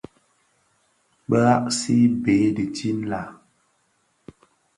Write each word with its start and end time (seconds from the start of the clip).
Bëghasi 1.29 1.95
bèè 2.23 2.39
dhitin 2.55 2.99
la? 3.11 3.21